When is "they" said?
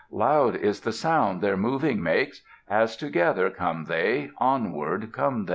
3.85-4.31, 5.45-5.49